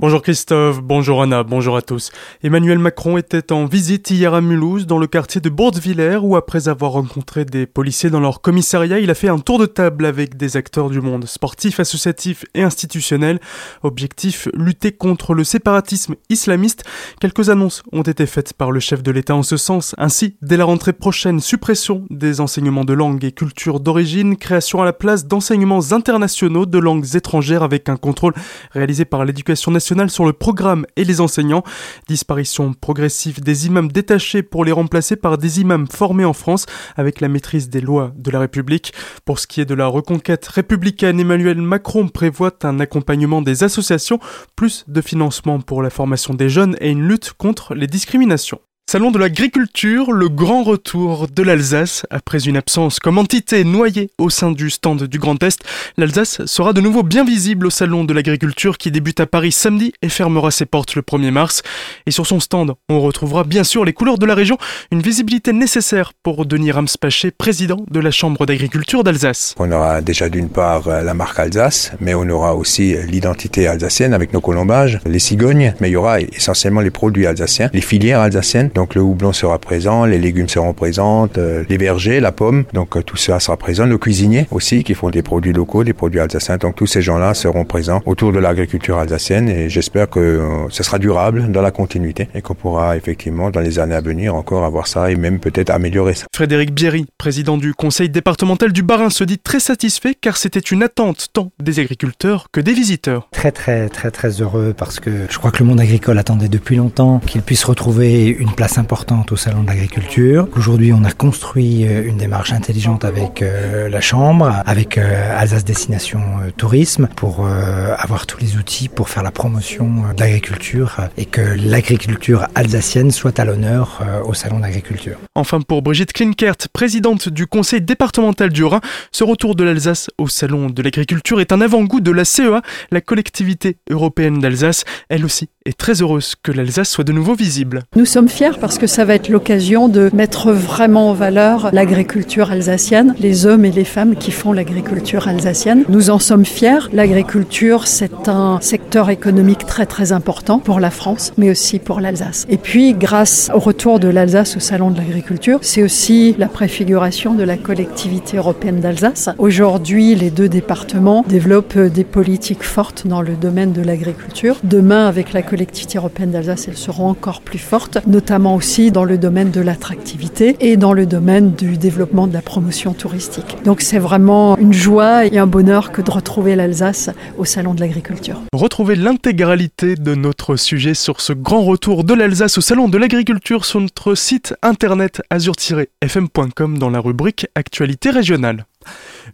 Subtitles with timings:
[0.00, 2.12] Bonjour Christophe, bonjour Anna, bonjour à tous.
[2.44, 6.68] Emmanuel Macron était en visite hier à Mulhouse, dans le quartier de Bourdevillers, où après
[6.68, 10.36] avoir rencontré des policiers dans leur commissariat, il a fait un tour de table avec
[10.36, 13.40] des acteurs du monde sportif, associatif et institutionnel.
[13.82, 16.84] Objectif, lutter contre le séparatisme islamiste.
[17.20, 19.96] Quelques annonces ont été faites par le chef de l'État en ce sens.
[19.98, 24.84] Ainsi, dès la rentrée prochaine, suppression des enseignements de langue et culture d'origine, création à
[24.84, 28.34] la place d'enseignements internationaux de langues étrangères avec un contrôle
[28.70, 31.62] réalisé par l'éducation nationale sur le programme et les enseignants.
[32.08, 36.66] Disparition progressive des imams détachés pour les remplacer par des imams formés en France
[36.96, 38.92] avec la maîtrise des lois de la République.
[39.24, 44.20] Pour ce qui est de la reconquête républicaine, Emmanuel Macron prévoit un accompagnement des associations,
[44.56, 48.60] plus de financement pour la formation des jeunes et une lutte contre les discriminations.
[48.90, 52.06] Salon de l'agriculture, le grand retour de l'Alsace.
[52.08, 55.60] Après une absence comme entité noyée au sein du stand du Grand Est,
[55.98, 59.92] l'Alsace sera de nouveau bien visible au Salon de l'agriculture qui débute à Paris samedi
[60.00, 61.60] et fermera ses portes le 1er mars.
[62.06, 64.56] Et sur son stand, on retrouvera bien sûr les couleurs de la région,
[64.90, 69.54] une visibilité nécessaire pour Denis Ramspaché, président de la Chambre d'agriculture d'Alsace.
[69.58, 74.32] On aura déjà d'une part la marque Alsace, mais on aura aussi l'identité alsacienne avec
[74.32, 78.70] nos colombages, les cigognes, mais il y aura essentiellement les produits alsaciens, les filières alsaciennes
[78.78, 82.96] donc le houblon sera présent, les légumes seront présents, euh, les vergers, la pomme, donc
[82.96, 83.88] euh, tout ça sera présent.
[83.88, 86.58] Nos cuisiniers aussi qui font des produits locaux, des produits alsaciens.
[86.58, 90.84] Donc tous ces gens-là seront présents autour de l'agriculture alsacienne et j'espère que euh, ce
[90.84, 94.64] sera durable dans la continuité et qu'on pourra effectivement dans les années à venir encore
[94.64, 96.26] avoir ça et même peut-être améliorer ça.
[96.32, 100.84] Frédéric Bierry, président du conseil départemental du Barin, se dit très satisfait car c'était une
[100.84, 103.28] attente tant des agriculteurs que des visiteurs.
[103.32, 106.76] Très très très très heureux parce que je crois que le monde agricole attendait depuis
[106.76, 110.46] longtemps qu'il puisse retrouver une place importante au Salon de l'Agriculture.
[110.56, 115.64] Aujourd'hui, on a construit euh, une démarche intelligente avec euh, la Chambre, avec euh, Alsace
[115.64, 116.20] Destination
[116.56, 122.46] Tourisme, pour avoir tous les outils pour faire la promotion de l'agriculture et que l'agriculture
[122.54, 125.16] alsacienne soit à l'honneur au Salon d'Agriculture.
[125.34, 128.80] Enfin, pour Brigitte Klinkert, présidente du Conseil départemental du Rhin,
[129.12, 133.00] ce retour de l'Alsace au Salon de l'Agriculture est un avant-goût de la CEA, la
[133.00, 134.84] collectivité européenne d'Alsace.
[135.08, 137.82] Elle aussi est très heureuse que l'Alsace soit de nouveau visible.
[137.94, 142.50] Nous sommes fiers parce que ça va être l'occasion de mettre vraiment en valeur l'agriculture
[142.50, 145.84] alsacienne, les hommes et les femmes qui font l'agriculture alsacienne.
[145.88, 146.88] Nous en sommes fiers.
[146.92, 152.46] L'agriculture, c'est un secteur économique très très important pour la France, mais aussi pour l'Alsace.
[152.48, 157.34] Et puis, grâce au retour de l'Alsace au Salon de l'agriculture, c'est aussi la préfiguration
[157.34, 159.28] de la collectivité européenne d'Alsace.
[159.38, 164.56] Aujourd'hui, les deux départements développent des politiques fortes dans le domaine de l'agriculture.
[164.64, 169.18] Demain, avec la collectivité européennes d'Alsace, elles seront encore plus fortes, notamment aussi dans le
[169.18, 173.56] domaine de l'attractivité et dans le domaine du développement de la promotion touristique.
[173.64, 177.80] Donc c'est vraiment une joie et un bonheur que de retrouver l'Alsace au Salon de
[177.80, 178.40] l'agriculture.
[178.52, 183.64] Retrouvez l'intégralité de notre sujet sur ce grand retour de l'Alsace au Salon de l'agriculture
[183.64, 188.64] sur notre site internet azur-fm.com dans la rubrique Actualité régionale.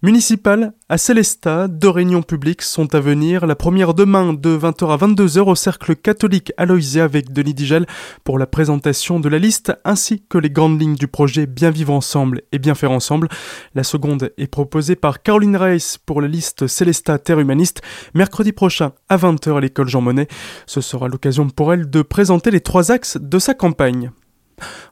[0.02, 3.46] Municipal à Célestat, deux réunions publiques sont à venir.
[3.46, 7.86] La première demain de 20h à 22h au cercle catholique Aloysia avec Denis Digel
[8.24, 11.92] pour la présentation de la liste ainsi que les grandes lignes du projet Bien vivre
[11.92, 13.28] ensemble et bien faire ensemble.
[13.74, 17.82] La seconde est proposée par Caroline Reiss pour la liste Célestat Terre Humaniste
[18.14, 20.28] mercredi prochain à 20h à l'école Jean Monnet.
[20.66, 24.10] Ce sera l'occasion pour elle de présenter les trois axes de sa campagne.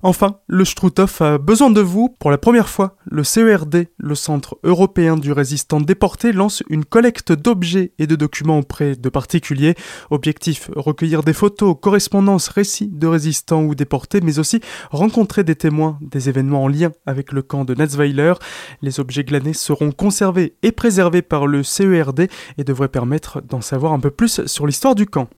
[0.03, 2.09] Enfin, le Struthof a besoin de vous.
[2.19, 7.33] Pour la première fois, le CERD, le Centre européen du résistant déporté, lance une collecte
[7.33, 9.75] d'objets et de documents auprès de particuliers.
[10.11, 15.99] Objectif, recueillir des photos, correspondances, récits de résistants ou déportés, mais aussi rencontrer des témoins
[16.01, 18.35] des événements en lien avec le camp de Netzweiler.
[18.83, 22.29] Les objets glanés seront conservés et préservés par le CERD
[22.59, 25.29] et devraient permettre d'en savoir un peu plus sur l'histoire du camp.